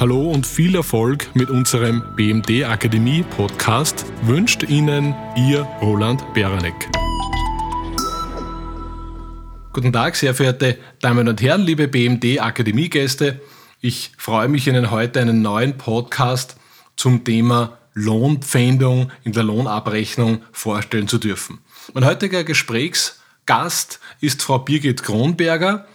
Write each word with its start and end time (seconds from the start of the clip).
Hallo 0.00 0.28
und 0.32 0.44
viel 0.44 0.74
Erfolg 0.74 1.30
mit 1.34 1.50
unserem 1.50 2.02
BMD 2.16 2.64
Akademie 2.64 3.22
Podcast 3.22 4.04
wünscht 4.22 4.64
Ihnen 4.64 5.14
Ihr 5.36 5.60
Roland 5.80 6.34
Beranek. 6.34 6.74
Guten 9.72 9.92
Tag, 9.92 10.16
sehr 10.16 10.34
verehrte 10.34 10.78
Damen 11.00 11.28
und 11.28 11.40
Herren, 11.40 11.62
liebe 11.62 11.86
BMD 11.86 12.40
Akademie 12.40 12.90
Gäste. 12.90 13.40
Ich 13.80 14.10
freue 14.18 14.48
mich, 14.48 14.66
Ihnen 14.66 14.90
heute 14.90 15.20
einen 15.20 15.42
neuen 15.42 15.78
Podcast 15.78 16.56
zum 16.96 17.22
Thema 17.22 17.78
Lohnpfändung 17.92 19.12
in 19.22 19.30
der 19.30 19.44
Lohnabrechnung 19.44 20.42
vorstellen 20.50 21.06
zu 21.06 21.18
dürfen. 21.18 21.60
Mein 21.92 22.04
heutiger 22.04 22.42
Gesprächsgast 22.42 24.00
ist 24.20 24.42
Frau 24.42 24.58
Birgit 24.58 25.04
Kronberger. 25.04 25.86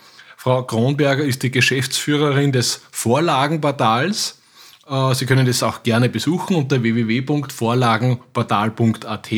Frau 0.41 0.63
Kronberger 0.63 1.25
ist 1.25 1.43
die 1.43 1.51
Geschäftsführerin 1.51 2.53
des 2.53 2.79
Vorlagenportals. 2.91 4.39
Äh, 4.89 5.13
Sie 5.13 5.25
können 5.25 5.45
das 5.45 5.61
auch 5.63 5.83
gerne 5.83 6.07
besuchen 6.07 6.55
unter 6.55 6.81
www.vorlagenportal.at. 6.81 9.29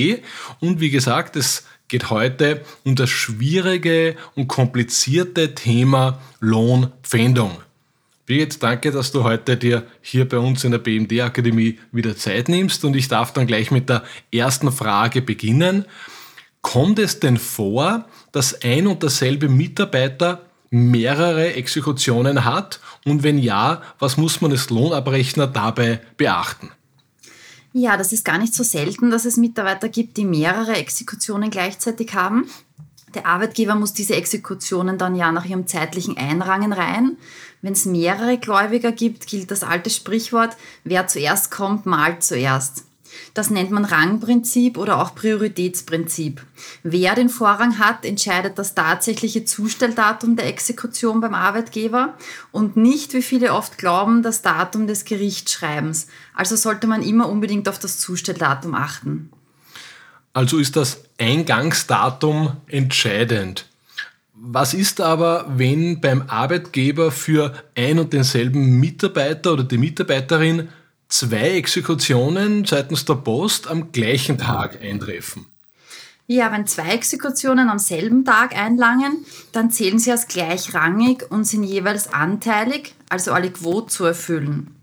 Und 0.59 0.79
wie 0.79 0.91
gesagt, 0.91 1.35
es 1.37 1.65
geht 1.87 2.11
heute 2.11 2.61
um 2.83 2.95
das 2.95 3.09
schwierige 3.09 4.15
und 4.35 4.47
komplizierte 4.47 5.55
Thema 5.55 6.19
Lohnpfändung. 6.39 7.57
Birgit, 8.27 8.61
danke, 8.61 8.91
dass 8.91 9.11
du 9.11 9.23
heute 9.23 9.57
dir 9.57 9.87
hier 10.01 10.29
bei 10.29 10.37
uns 10.37 10.63
in 10.65 10.69
der 10.69 10.77
BMD 10.77 11.19
Akademie 11.21 11.79
wieder 11.91 12.15
Zeit 12.15 12.47
nimmst 12.47 12.85
und 12.85 12.95
ich 12.95 13.07
darf 13.07 13.33
dann 13.33 13.47
gleich 13.47 13.71
mit 13.71 13.89
der 13.89 14.03
ersten 14.31 14.71
Frage 14.71 15.23
beginnen. 15.23 15.85
Kommt 16.61 16.99
es 16.99 17.19
denn 17.19 17.37
vor, 17.37 18.05
dass 18.31 18.61
ein 18.61 18.85
und 18.85 19.01
derselbe 19.01 19.49
Mitarbeiter 19.49 20.45
mehrere 20.71 21.53
Exekutionen 21.53 22.43
hat? 22.43 22.79
Und 23.05 23.21
wenn 23.21 23.37
ja, 23.37 23.83
was 23.99 24.17
muss 24.17 24.41
man 24.41 24.51
als 24.51 24.69
Lohnabrechner 24.71 25.45
dabei 25.45 26.01
beachten? 26.17 26.71
Ja, 27.73 27.95
das 27.95 28.11
ist 28.11 28.25
gar 28.25 28.37
nicht 28.37 28.53
so 28.53 28.63
selten, 28.63 29.11
dass 29.11 29.25
es 29.25 29.37
Mitarbeiter 29.37 29.87
gibt, 29.87 30.17
die 30.17 30.25
mehrere 30.25 30.75
Exekutionen 30.75 31.51
gleichzeitig 31.51 32.13
haben. 32.15 32.49
Der 33.13 33.25
Arbeitgeber 33.25 33.75
muss 33.75 33.93
diese 33.93 34.15
Exekutionen 34.15 34.97
dann 34.97 35.15
ja 35.15 35.31
nach 35.31 35.45
ihrem 35.45 35.67
zeitlichen 35.67 36.17
Einrangen 36.17 36.73
rein. 36.73 37.17
Wenn 37.61 37.73
es 37.73 37.85
mehrere 37.85 38.37
Gläubiger 38.37 38.91
gibt, 38.91 39.27
gilt 39.27 39.51
das 39.51 39.63
alte 39.63 39.89
Sprichwort, 39.89 40.55
wer 40.83 41.07
zuerst 41.07 41.51
kommt, 41.51 41.85
malt 41.85 42.23
zuerst. 42.23 42.85
Das 43.33 43.49
nennt 43.49 43.71
man 43.71 43.85
Rangprinzip 43.85 44.77
oder 44.77 45.01
auch 45.01 45.15
Prioritätsprinzip. 45.15 46.41
Wer 46.83 47.15
den 47.15 47.29
Vorrang 47.29 47.79
hat, 47.79 48.05
entscheidet 48.05 48.57
das 48.57 48.75
tatsächliche 48.75 49.45
Zustelldatum 49.45 50.35
der 50.35 50.47
Exekution 50.47 51.21
beim 51.21 51.33
Arbeitgeber 51.33 52.15
und 52.51 52.75
nicht, 52.77 53.13
wie 53.13 53.21
viele 53.21 53.53
oft 53.53 53.77
glauben, 53.77 54.23
das 54.23 54.41
Datum 54.41 54.87
des 54.87 55.05
Gerichtsschreibens. 55.05 56.07
Also 56.33 56.55
sollte 56.55 56.87
man 56.87 57.03
immer 57.03 57.29
unbedingt 57.29 57.69
auf 57.69 57.79
das 57.79 57.99
Zustelldatum 57.99 58.75
achten. 58.75 59.29
Also 60.33 60.57
ist 60.59 60.75
das 60.75 61.03
Eingangsdatum 61.19 62.57
entscheidend. 62.67 63.65
Was 64.43 64.73
ist 64.73 65.01
aber, 65.01 65.45
wenn 65.55 66.01
beim 66.01 66.23
Arbeitgeber 66.27 67.11
für 67.11 67.53
ein 67.75 67.99
und 67.99 68.11
denselben 68.11 68.79
Mitarbeiter 68.79 69.53
oder 69.53 69.63
die 69.63 69.77
Mitarbeiterin 69.77 70.69
zwei 71.11 71.51
Exekutionen 71.51 72.65
seitens 72.65 73.05
der 73.05 73.15
Post 73.15 73.67
am 73.67 73.91
gleichen 73.91 74.37
Tag 74.37 74.81
eintreffen. 74.81 75.45
Ja, 76.27 76.51
wenn 76.51 76.65
zwei 76.65 76.91
Exekutionen 76.91 77.67
am 77.67 77.79
selben 77.79 78.23
Tag 78.23 78.55
einlangen, 78.57 79.25
dann 79.51 79.69
zählen 79.69 79.99
sie 79.99 80.11
als 80.11 80.27
gleichrangig 80.27 81.29
und 81.29 81.43
sind 81.43 81.63
jeweils 81.63 82.13
anteilig, 82.13 82.95
also 83.09 83.33
alle 83.33 83.51
quot 83.51 83.91
zu 83.91 84.05
erfüllen. 84.05 84.73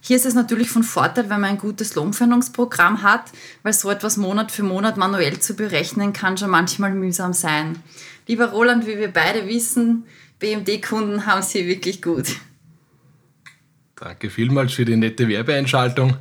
Hier 0.00 0.16
ist 0.16 0.26
es 0.26 0.34
natürlich 0.34 0.70
von 0.70 0.82
Vorteil, 0.82 1.30
wenn 1.30 1.40
man 1.40 1.50
ein 1.50 1.58
gutes 1.58 1.94
Lohnfindungsprogramm 1.94 3.02
hat, 3.02 3.30
weil 3.62 3.72
so 3.72 3.90
etwas 3.90 4.16
Monat 4.16 4.50
für 4.50 4.64
Monat 4.64 4.96
manuell 4.96 5.38
zu 5.38 5.54
berechnen 5.54 6.12
kann 6.12 6.36
schon 6.36 6.50
manchmal 6.50 6.92
mühsam 6.92 7.32
sein. 7.32 7.80
Lieber 8.26 8.46
Roland, 8.46 8.86
wie 8.86 8.98
wir 8.98 9.12
beide 9.12 9.46
wissen, 9.46 10.04
BMD-Kunden 10.40 11.26
haben 11.26 11.42
sie 11.42 11.66
wirklich 11.66 12.02
gut. 12.02 12.36
Danke 14.00 14.30
vielmals 14.30 14.72
für 14.74 14.84
die 14.84 14.96
nette 14.96 15.28
Werbeeinschaltung. 15.28 16.16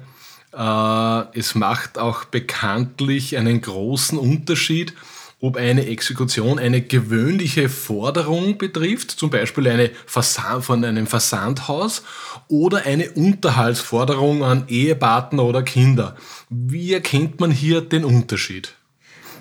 Äh, 0.54 1.38
es 1.38 1.54
macht 1.56 2.00
auch 2.00 2.26
bekanntlich 2.26 3.38
einen 3.38 3.62
großen 3.62 4.18
Unterschied, 4.18 4.94
ob 5.40 5.58
eine 5.58 5.86
Exekution 5.86 6.58
eine 6.58 6.82
gewöhnliche 6.82 7.70
Forderung 7.70 8.58
betrifft, 8.58 9.12
zum 9.12 9.30
Beispiel 9.30 9.68
eine 9.68 9.92
Versand, 10.08 10.66
von 10.66 10.84
einem 10.84 11.06
Versandhaus, 11.06 12.02
oder 12.48 12.86
eine 12.86 13.12
Unterhaltsforderung 13.12 14.44
an 14.44 14.64
Ehepartner 14.68 15.44
oder 15.44 15.62
Kinder. 15.62 16.16
Wie 16.50 16.94
erkennt 16.94 17.40
man 17.40 17.52
hier 17.52 17.82
den 17.82 18.04
Unterschied? 18.04 18.77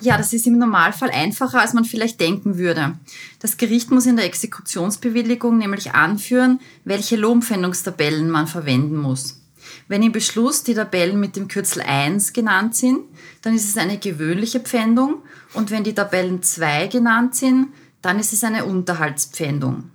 Ja, 0.00 0.18
das 0.18 0.32
ist 0.32 0.46
im 0.46 0.58
Normalfall 0.58 1.10
einfacher, 1.10 1.60
als 1.60 1.72
man 1.72 1.84
vielleicht 1.84 2.20
denken 2.20 2.58
würde. 2.58 2.98
Das 3.40 3.56
Gericht 3.56 3.90
muss 3.90 4.06
in 4.06 4.16
der 4.16 4.26
Exekutionsbewilligung 4.26 5.58
nämlich 5.58 5.92
anführen, 5.92 6.60
welche 6.84 7.16
Lohnpfändungstabellen 7.16 8.30
man 8.30 8.46
verwenden 8.46 8.96
muss. 8.96 9.40
Wenn 9.88 10.02
im 10.02 10.12
Beschluss 10.12 10.62
die 10.64 10.74
Tabellen 10.74 11.18
mit 11.18 11.36
dem 11.36 11.48
Kürzel 11.48 11.82
1 11.82 12.32
genannt 12.32 12.74
sind, 12.76 13.00
dann 13.42 13.54
ist 13.54 13.68
es 13.68 13.76
eine 13.76 13.98
gewöhnliche 13.98 14.60
Pfändung 14.60 15.22
und 15.54 15.70
wenn 15.70 15.84
die 15.84 15.94
Tabellen 15.94 16.42
2 16.42 16.88
genannt 16.88 17.34
sind, 17.34 17.68
dann 18.02 18.18
ist 18.18 18.32
es 18.32 18.44
eine 18.44 18.64
Unterhaltspfändung. 18.64 19.90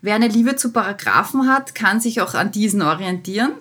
Wer 0.00 0.14
eine 0.14 0.28
Liebe 0.28 0.54
zu 0.56 0.72
Paragraphen 0.72 1.48
hat, 1.48 1.74
kann 1.74 2.00
sich 2.00 2.20
auch 2.20 2.34
an 2.34 2.52
diesen 2.52 2.82
orientieren. 2.82 3.52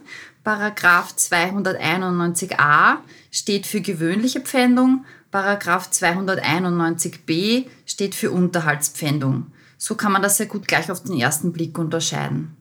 Paragraph 0.44 1.16
291a 1.18 2.98
steht 3.32 3.66
für 3.66 3.82
gewöhnliche 3.82 4.42
Pfändung 4.42 5.06
Paragraph 5.38 5.92
291b 5.92 7.68
steht 7.86 8.16
für 8.16 8.32
Unterhaltspfändung. 8.32 9.52
So 9.78 9.94
kann 9.94 10.12
man 10.12 10.24
das 10.24 10.38
sehr 10.38 10.48
gut 10.48 10.68
gleich 10.68 10.90
auf 10.90 11.04
den 11.04 11.16
ersten 11.16 11.54
Blick 11.54 11.78
unterscheiden. 11.78 12.58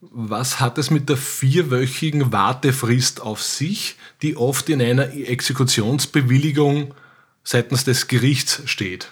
Was 0.00 0.60
hat 0.60 0.78
es 0.78 0.92
mit 0.92 1.08
der 1.08 1.16
vierwöchigen 1.16 2.30
Wartefrist 2.30 3.22
auf 3.22 3.42
sich, 3.42 3.96
die 4.22 4.36
oft 4.36 4.68
in 4.68 4.80
einer 4.80 5.12
Exekutionsbewilligung 5.14 6.94
seitens 7.42 7.82
des 7.82 8.06
Gerichts 8.06 8.62
steht? 8.66 9.10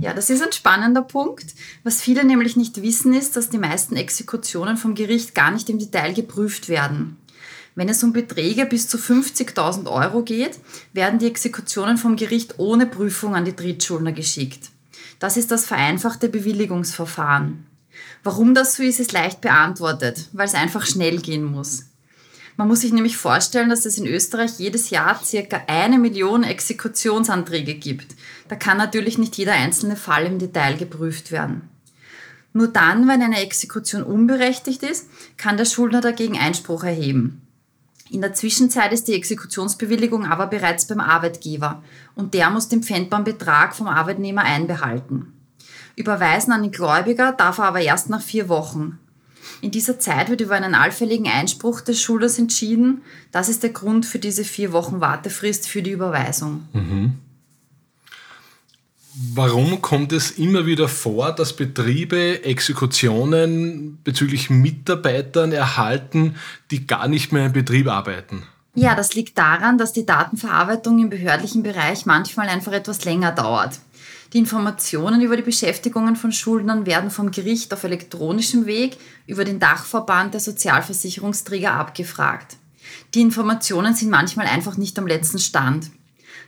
Ja, 0.00 0.12
das 0.12 0.28
ist 0.28 0.42
ein 0.42 0.52
spannender 0.52 1.00
Punkt. 1.00 1.46
Was 1.82 2.02
viele 2.02 2.24
nämlich 2.24 2.56
nicht 2.56 2.82
wissen, 2.82 3.14
ist, 3.14 3.36
dass 3.36 3.48
die 3.48 3.56
meisten 3.56 3.96
Exekutionen 3.96 4.76
vom 4.76 4.94
Gericht 4.94 5.34
gar 5.34 5.50
nicht 5.50 5.70
im 5.70 5.78
Detail 5.78 6.12
geprüft 6.12 6.68
werden. 6.68 7.16
Wenn 7.74 7.88
es 7.88 8.02
um 8.02 8.12
Beträge 8.12 8.66
bis 8.66 8.88
zu 8.88 8.98
50.000 8.98 9.90
Euro 9.90 10.22
geht, 10.22 10.58
werden 10.92 11.18
die 11.18 11.26
Exekutionen 11.26 11.96
vom 11.96 12.16
Gericht 12.16 12.58
ohne 12.58 12.86
Prüfung 12.86 13.34
an 13.34 13.44
die 13.44 13.56
Drittschuldner 13.56 14.12
geschickt. 14.12 14.70
Das 15.18 15.36
ist 15.36 15.50
das 15.50 15.64
vereinfachte 15.64 16.28
Bewilligungsverfahren. 16.28 17.66
Warum 18.22 18.54
das 18.54 18.76
so 18.76 18.82
ist, 18.82 19.00
ist 19.00 19.12
leicht 19.12 19.40
beantwortet, 19.40 20.28
weil 20.32 20.46
es 20.46 20.54
einfach 20.54 20.84
schnell 20.86 21.18
gehen 21.18 21.44
muss. 21.44 21.84
Man 22.56 22.68
muss 22.68 22.80
sich 22.82 22.92
nämlich 22.92 23.16
vorstellen, 23.16 23.70
dass 23.70 23.86
es 23.86 23.96
in 23.96 24.06
Österreich 24.06 24.58
jedes 24.58 24.90
Jahr 24.90 25.18
circa 25.24 25.62
eine 25.66 25.98
Million 25.98 26.44
Exekutionsanträge 26.44 27.74
gibt. 27.74 28.14
Da 28.48 28.56
kann 28.56 28.76
natürlich 28.76 29.16
nicht 29.16 29.36
jeder 29.36 29.54
einzelne 29.54 29.96
Fall 29.96 30.26
im 30.26 30.38
Detail 30.38 30.76
geprüft 30.76 31.32
werden. 31.32 31.68
Nur 32.52 32.68
dann, 32.68 33.08
wenn 33.08 33.22
eine 33.22 33.40
Exekution 33.40 34.02
unberechtigt 34.02 34.82
ist, 34.82 35.08
kann 35.38 35.56
der 35.56 35.64
Schuldner 35.64 36.02
dagegen 36.02 36.38
Einspruch 36.38 36.84
erheben. 36.84 37.40
In 38.12 38.20
der 38.20 38.34
Zwischenzeit 38.34 38.92
ist 38.92 39.08
die 39.08 39.14
Exekutionsbewilligung 39.14 40.26
aber 40.26 40.46
bereits 40.46 40.86
beim 40.86 41.00
Arbeitgeber 41.00 41.82
und 42.14 42.34
der 42.34 42.50
muss 42.50 42.68
den 42.68 42.82
pfändbaren 42.82 43.24
Betrag 43.24 43.74
vom 43.74 43.86
Arbeitnehmer 43.86 44.42
einbehalten. 44.42 45.32
Überweisen 45.96 46.52
an 46.52 46.60
den 46.60 46.72
Gläubiger 46.72 47.32
darf 47.32 47.56
er 47.56 47.64
aber 47.64 47.80
erst 47.80 48.10
nach 48.10 48.20
vier 48.20 48.50
Wochen. 48.50 48.98
In 49.62 49.70
dieser 49.70 49.98
Zeit 49.98 50.28
wird 50.28 50.42
über 50.42 50.54
einen 50.54 50.74
allfälligen 50.74 51.26
Einspruch 51.26 51.80
des 51.80 52.02
Schulders 52.02 52.38
entschieden. 52.38 53.00
Das 53.30 53.48
ist 53.48 53.62
der 53.62 53.70
Grund 53.70 54.04
für 54.04 54.18
diese 54.18 54.44
vier 54.44 54.74
Wochen 54.74 55.00
Wartefrist 55.00 55.66
für 55.66 55.80
die 55.80 55.92
Überweisung. 55.92 56.68
Mhm. 56.74 57.14
Warum 59.14 59.82
kommt 59.82 60.12
es 60.12 60.30
immer 60.30 60.64
wieder 60.64 60.88
vor, 60.88 61.32
dass 61.32 61.54
Betriebe 61.54 62.44
Exekutionen 62.44 63.98
bezüglich 64.04 64.48
Mitarbeitern 64.48 65.52
erhalten, 65.52 66.36
die 66.70 66.86
gar 66.86 67.08
nicht 67.08 67.30
mehr 67.30 67.46
im 67.46 67.52
Betrieb 67.52 67.88
arbeiten? 67.88 68.44
Ja, 68.74 68.94
das 68.94 69.14
liegt 69.14 69.36
daran, 69.36 69.76
dass 69.76 69.92
die 69.92 70.06
Datenverarbeitung 70.06 70.98
im 70.98 71.10
behördlichen 71.10 71.62
Bereich 71.62 72.06
manchmal 72.06 72.48
einfach 72.48 72.72
etwas 72.72 73.04
länger 73.04 73.32
dauert. 73.32 73.80
Die 74.32 74.38
Informationen 74.38 75.20
über 75.20 75.36
die 75.36 75.42
Beschäftigungen 75.42 76.16
von 76.16 76.32
Schuldnern 76.32 76.86
werden 76.86 77.10
vom 77.10 77.30
Gericht 77.30 77.74
auf 77.74 77.84
elektronischem 77.84 78.64
Weg 78.64 78.96
über 79.26 79.44
den 79.44 79.60
Dachverband 79.60 80.32
der 80.32 80.40
Sozialversicherungsträger 80.40 81.74
abgefragt. 81.74 82.56
Die 83.12 83.20
Informationen 83.20 83.94
sind 83.94 84.10
manchmal 84.10 84.46
einfach 84.46 84.78
nicht 84.78 84.98
am 84.98 85.06
letzten 85.06 85.38
Stand. 85.38 85.90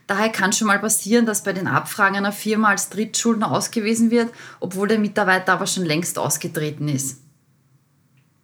Daher 0.07 0.29
kann 0.29 0.53
schon 0.53 0.67
mal 0.67 0.79
passieren, 0.79 1.25
dass 1.25 1.43
bei 1.43 1.53
den 1.53 1.67
Abfragen 1.67 2.17
einer 2.17 2.31
Firma 2.31 2.69
als 2.69 2.89
Drittschuldner 2.89 3.51
ausgewiesen 3.51 4.11
wird, 4.11 4.31
obwohl 4.59 4.87
der 4.87 4.99
Mitarbeiter 4.99 5.53
aber 5.53 5.65
schon 5.65 5.85
längst 5.85 6.19
ausgetreten 6.19 6.87
ist. 6.87 7.21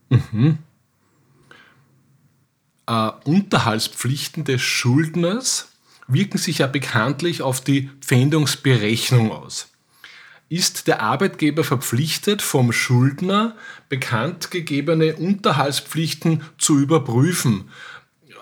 Mhm. 0.10 0.58
Äh, 2.88 3.12
Unterhaltspflichten 3.26 4.44
des 4.44 4.62
Schuldners 4.62 5.70
wirken 6.08 6.40
sich 6.40 6.60
ja 6.60 6.68
bekanntlich 6.68 7.42
auf 7.42 7.62
die 7.62 7.90
Pfändungsberechnung 8.02 9.32
aus. 9.32 9.68
Ist 10.50 10.88
der 10.88 11.02
Arbeitgeber 11.02 11.64
verpflichtet, 11.64 12.42
vom 12.42 12.74
Schuldner 12.74 13.56
bekannt 13.88 14.52
gegebene 14.52 15.16
Unterhaltspflichten 15.16 16.44
zu 16.58 16.78
überprüfen? 16.78 17.70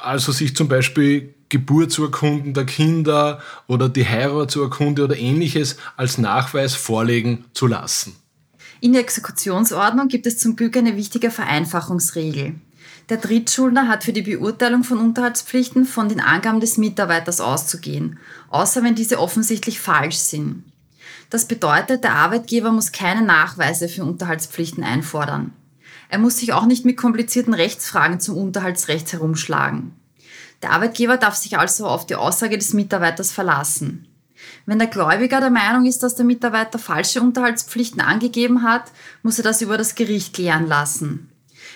Also 0.01 0.31
sich 0.31 0.55
zum 0.55 0.67
Beispiel 0.67 1.35
Geburtsurkunden 1.49 2.53
der 2.53 2.65
Kinder 2.65 3.41
oder 3.67 3.89
die 3.89 4.07
Heiratsurkunde 4.07 5.03
oder 5.03 5.17
ähnliches 5.17 5.77
als 5.97 6.17
Nachweis 6.17 6.75
vorlegen 6.75 7.45
zu 7.53 7.67
lassen. 7.67 8.15
In 8.81 8.93
der 8.93 9.01
Exekutionsordnung 9.01 10.07
gibt 10.07 10.25
es 10.25 10.37
zum 10.37 10.55
Glück 10.55 10.77
eine 10.77 10.95
wichtige 10.95 11.31
Vereinfachungsregel. 11.31 12.55
Der 13.09 13.17
Drittschuldner 13.17 13.87
hat 13.87 14.03
für 14.03 14.13
die 14.13 14.21
Beurteilung 14.21 14.83
von 14.83 14.99
Unterhaltspflichten 14.99 15.85
von 15.85 16.07
den 16.09 16.19
Angaben 16.19 16.59
des 16.59 16.77
Mitarbeiters 16.77 17.41
auszugehen, 17.41 18.19
außer 18.49 18.83
wenn 18.83 18.95
diese 18.95 19.19
offensichtlich 19.19 19.79
falsch 19.79 20.17
sind. 20.17 20.63
Das 21.31 21.45
bedeutet, 21.45 22.03
der 22.03 22.13
Arbeitgeber 22.13 22.71
muss 22.71 22.91
keine 22.91 23.23
Nachweise 23.23 23.89
für 23.89 24.03
Unterhaltspflichten 24.03 24.83
einfordern. 24.83 25.51
Er 26.09 26.19
muss 26.19 26.37
sich 26.37 26.53
auch 26.53 26.65
nicht 26.65 26.85
mit 26.85 26.97
komplizierten 26.97 27.53
Rechtsfragen 27.53 28.19
zum 28.19 28.37
Unterhaltsrecht 28.37 29.11
herumschlagen. 29.11 29.98
Der 30.61 30.71
Arbeitgeber 30.71 31.17
darf 31.17 31.35
sich 31.35 31.57
also 31.57 31.87
auf 31.87 32.05
die 32.05 32.15
Aussage 32.15 32.57
des 32.57 32.73
Mitarbeiters 32.73 33.31
verlassen. 33.31 34.07
Wenn 34.65 34.79
der 34.79 34.87
Gläubiger 34.87 35.39
der 35.39 35.49
Meinung 35.49 35.85
ist, 35.85 36.03
dass 36.03 36.15
der 36.15 36.25
Mitarbeiter 36.25 36.79
falsche 36.79 37.21
Unterhaltspflichten 37.21 38.01
angegeben 38.01 38.63
hat, 38.63 38.91
muss 39.23 39.37
er 39.37 39.43
das 39.43 39.61
über 39.61 39.77
das 39.77 39.95
Gericht 39.95 40.33
klären 40.33 40.67
lassen. 40.67 41.29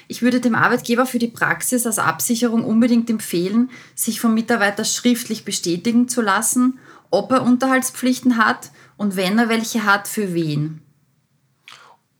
Ich 0.07 0.21
würde 0.21 0.41
dem 0.41 0.55
Arbeitgeber 0.55 1.05
für 1.05 1.19
die 1.19 1.27
Praxis 1.27 1.85
als 1.85 1.99
Absicherung 1.99 2.63
unbedingt 2.63 3.09
empfehlen, 3.09 3.69
sich 3.95 4.19
vom 4.19 4.33
Mitarbeiter 4.33 4.85
schriftlich 4.85 5.45
bestätigen 5.45 6.07
zu 6.07 6.21
lassen, 6.21 6.79
ob 7.09 7.31
er 7.31 7.43
Unterhaltspflichten 7.43 8.37
hat 8.37 8.71
und 8.97 9.15
wenn 9.15 9.39
er 9.39 9.49
welche 9.49 9.85
hat, 9.85 10.07
für 10.07 10.33
wen. 10.33 10.81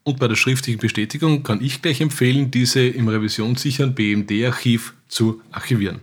Und 0.04 0.20
bei 0.20 0.28
der 0.28 0.36
schriftlichen 0.36 0.80
Bestätigung 0.80 1.44
kann 1.44 1.64
ich 1.64 1.82
gleich 1.82 2.02
empfehlen, 2.02 2.52
diese 2.52 2.82
im 2.82 3.08
revisionssicheren 3.08 3.96
BMD-Archiv 3.96 4.94
zu 5.08 5.42
archivieren. 5.52 6.02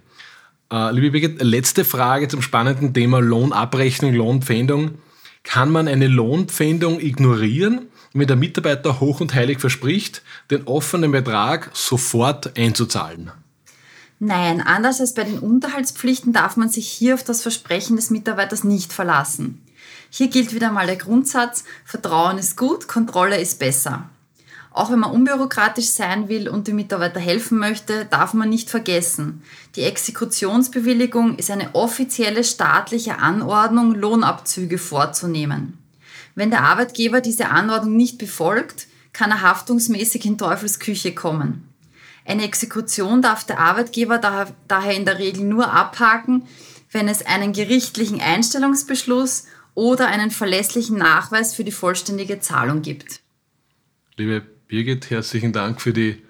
Äh, 0.72 0.92
liebe 0.92 1.10
Birgit, 1.10 1.42
letzte 1.42 1.84
Frage 1.84 2.28
zum 2.28 2.42
spannenden 2.42 2.94
Thema 2.94 3.20
Lohnabrechnung, 3.20 4.14
Lohnpfändung. 4.14 4.98
Kann 5.42 5.70
man 5.70 5.88
eine 5.88 6.06
Lohnpfändung 6.06 7.00
ignorieren, 7.00 7.88
wenn 8.12 8.28
der 8.28 8.36
Mitarbeiter 8.36 9.00
hoch 9.00 9.20
und 9.20 9.34
heilig 9.34 9.58
verspricht, 9.58 10.22
den 10.50 10.66
offenen 10.66 11.10
Betrag 11.10 11.70
sofort 11.72 12.56
einzuzahlen? 12.56 13.32
Nein, 14.20 14.60
anders 14.60 15.00
als 15.00 15.14
bei 15.14 15.24
den 15.24 15.38
Unterhaltspflichten 15.38 16.32
darf 16.32 16.56
man 16.56 16.68
sich 16.68 16.86
hier 16.86 17.14
auf 17.14 17.24
das 17.24 17.42
Versprechen 17.42 17.96
des 17.96 18.10
Mitarbeiters 18.10 18.64
nicht 18.64 18.92
verlassen. 18.92 19.62
Hier 20.10 20.28
gilt 20.28 20.54
wieder 20.54 20.70
mal 20.70 20.86
der 20.86 20.96
Grundsatz, 20.96 21.64
Vertrauen 21.84 22.36
ist 22.36 22.56
gut, 22.56 22.86
Kontrolle 22.86 23.40
ist 23.40 23.58
besser. 23.58 24.10
Auch 24.72 24.90
wenn 24.92 25.00
man 25.00 25.10
unbürokratisch 25.10 25.88
sein 25.88 26.28
will 26.28 26.48
und 26.48 26.68
dem 26.68 26.76
Mitarbeiter 26.76 27.18
helfen 27.18 27.58
möchte, 27.58 28.04
darf 28.04 28.34
man 28.34 28.48
nicht 28.48 28.70
vergessen, 28.70 29.42
die 29.74 29.82
Exekutionsbewilligung 29.82 31.36
ist 31.36 31.50
eine 31.50 31.74
offizielle 31.74 32.44
staatliche 32.44 33.18
Anordnung, 33.18 33.94
Lohnabzüge 33.94 34.78
vorzunehmen. 34.78 35.78
Wenn 36.36 36.50
der 36.50 36.62
Arbeitgeber 36.62 37.20
diese 37.20 37.48
Anordnung 37.48 37.96
nicht 37.96 38.18
befolgt, 38.18 38.86
kann 39.12 39.30
er 39.30 39.42
haftungsmäßig 39.42 40.24
in 40.24 40.38
Teufelsküche 40.38 41.14
kommen. 41.14 41.68
Eine 42.24 42.44
Exekution 42.44 43.22
darf 43.22 43.44
der 43.44 43.58
Arbeitgeber 43.58 44.18
daher 44.18 44.96
in 44.96 45.04
der 45.04 45.18
Regel 45.18 45.44
nur 45.44 45.72
abhaken, 45.72 46.46
wenn 46.92 47.08
es 47.08 47.26
einen 47.26 47.52
gerichtlichen 47.52 48.20
Einstellungsbeschluss 48.20 49.46
oder 49.74 50.06
einen 50.06 50.30
verlässlichen 50.30 50.96
Nachweis 50.96 51.54
für 51.54 51.64
die 51.64 51.72
vollständige 51.72 52.38
Zahlung 52.38 52.82
gibt. 52.82 53.20
Liebe 54.16 54.46
Birgit, 54.70 55.10
herzlichen 55.10 55.52
Dank 55.52 55.80
für 55.80 55.92
die 55.92 56.22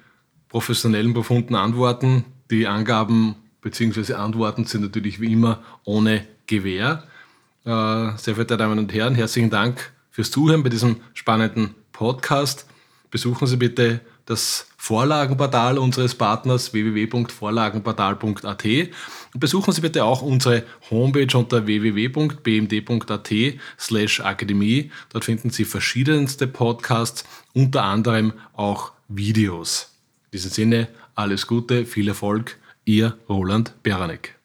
professionellen, 0.49 1.13
profunden 1.13 1.55
Antworten. 1.55 2.25
Die 2.51 2.67
Angaben 2.67 3.35
bzw. 3.61 4.15
Antworten 4.15 4.65
sind 4.65 4.81
natürlich 4.81 5.21
wie 5.21 5.31
immer 5.31 5.63
ohne 5.85 6.27
Gewähr. 6.47 7.05
Äh, 7.67 8.17
sehr 8.17 8.37
verehrte 8.37 8.57
Damen 8.57 8.79
und 8.79 8.95
Herren, 8.95 9.15
herzlichen 9.15 9.51
Dank 9.51 9.93
fürs 10.11 10.31
Zuhören 10.31 10.63
bei 10.63 10.71
diesem 10.71 11.03
spannenden 11.13 11.75
Podcast. 11.93 12.67
Besuchen 13.11 13.47
Sie 13.47 13.59
bitte 13.59 14.01
das 14.25 14.69
Vorlagenportal 14.83 15.77
unseres 15.77 16.15
Partners 16.15 16.73
www.vorlagenportal.at 16.73 18.65
besuchen 19.35 19.75
Sie 19.75 19.83
bitte 19.83 20.07
auch 20.07 20.23
unsere 20.23 20.63
Homepage 20.91 21.37
unter 21.37 21.67
www.bmd.at 21.67 23.31
slash 23.79 24.21
akademie. 24.21 24.91
Dort 25.11 25.27
finden 25.27 25.51
Sie 25.51 25.67
verschiedenste 25.67 26.47
Podcasts, 26.47 27.27
unter 27.53 27.85
anderem 27.85 28.33
auch 28.55 28.93
Videos. 29.07 29.91
In 30.25 30.31
diesem 30.39 30.51
Sinne, 30.51 30.89
alles 31.15 31.47
Gute, 31.47 31.85
viel 31.85 32.09
Erfolg, 32.09 32.57
Ihr 32.87 33.19
Roland 33.29 33.75
Beranek. 33.83 34.39